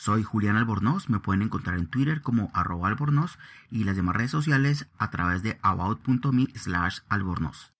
[0.00, 3.36] Soy Julián Albornoz, me pueden encontrar en Twitter como arroba albornoz
[3.68, 7.72] y las demás redes sociales a través de about.me slash albornoz.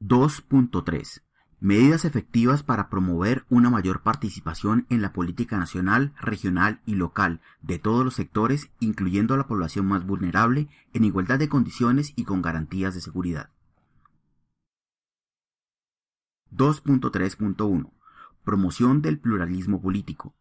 [0.00, 1.22] 2.3
[1.58, 7.80] Medidas efectivas para promover una mayor participación en la política nacional, regional y local de
[7.80, 12.42] todos los sectores, incluyendo a la población más vulnerable, en igualdad de condiciones y con
[12.42, 13.50] garantías de seguridad.
[16.58, 17.92] 2.3.1
[18.42, 20.34] Promoción del pluralismo político.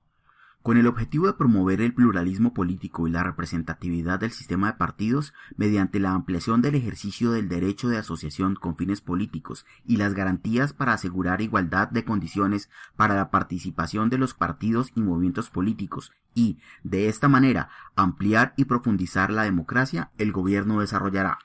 [0.64, 5.36] Con el objetivo de promover el pluralismo político y la representatividad del sistema de partidos
[5.58, 10.74] mediante la ampliación del ejercicio del derecho de asociación con fines políticos y las garantías
[10.74, 16.58] para asegurar igualdad de condiciones para la participación de los partidos y movimientos políticos y,
[16.84, 21.38] de esta manera, ampliar y profundizar la democracia, el gobierno desarrollará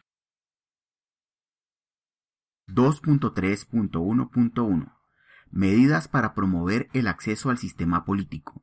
[2.75, 4.93] 2.3.1.1
[5.51, 8.63] Medidas para promover el acceso al sistema político.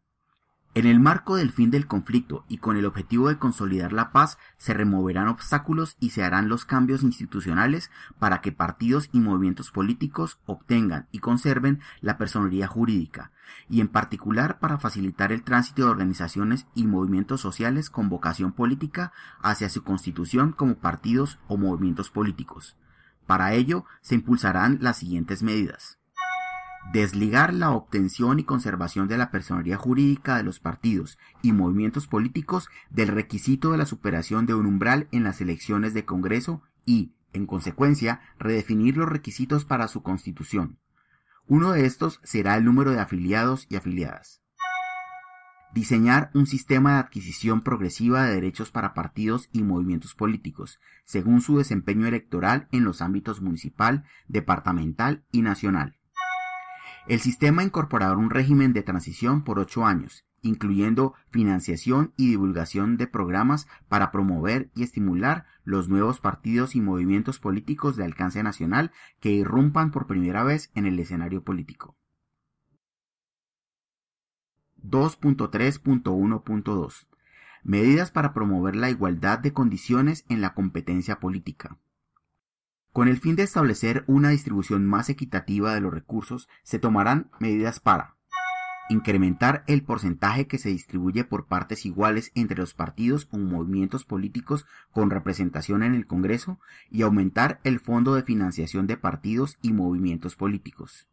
[0.73, 4.39] En el marco del fin del conflicto y con el objetivo de consolidar la paz,
[4.58, 10.39] se removerán obstáculos y se harán los cambios institucionales para que partidos y movimientos políticos
[10.45, 13.31] obtengan y conserven la personería jurídica,
[13.69, 19.14] y en particular para facilitar el tránsito de organizaciones y movimientos sociales con vocación política
[19.41, 22.75] hacia su constitución como partidos o movimientos políticos.
[23.30, 25.99] Para ello, se impulsarán las siguientes medidas.
[26.91, 32.69] Desligar la obtención y conservación de la personería jurídica de los partidos y movimientos políticos
[32.89, 37.45] del requisito de la superación de un umbral en las elecciones de Congreso y, en
[37.45, 40.80] consecuencia, redefinir los requisitos para su constitución.
[41.47, 44.41] Uno de estos será el número de afiliados y afiliadas.
[45.73, 51.58] Diseñar un sistema de adquisición progresiva de derechos para partidos y movimientos políticos, según su
[51.58, 56.00] desempeño electoral en los ámbitos municipal, departamental y nacional.
[57.08, 63.06] El sistema incorporará un régimen de transición por ocho años, incluyendo financiación y divulgación de
[63.06, 69.31] programas para promover y estimular los nuevos partidos y movimientos políticos de alcance nacional que
[69.31, 71.99] irrumpan por primera vez en el escenario político.
[74.84, 77.07] 2.3.1.2
[77.63, 81.78] Medidas para promover la igualdad de condiciones en la competencia política.
[82.94, 87.79] Con el fin de establecer una distribución más equitativa de los recursos, se tomarán medidas
[87.79, 88.16] para
[88.89, 94.66] incrementar el porcentaje que se distribuye por partes iguales entre los partidos o movimientos políticos
[94.91, 100.35] con representación en el Congreso y aumentar el fondo de financiación de partidos y movimientos
[100.35, 101.07] políticos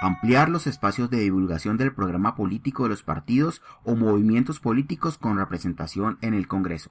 [0.00, 5.38] ampliar los espacios de divulgación del programa político de los partidos o movimientos políticos con
[5.38, 6.90] representación en el Congreso.